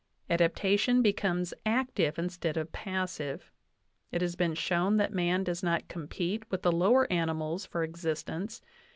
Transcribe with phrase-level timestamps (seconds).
[0.31, 3.51] Adaptation becomes active instead of passive....
[4.11, 8.63] It has been shown that man does not compete with the lower animals for existence.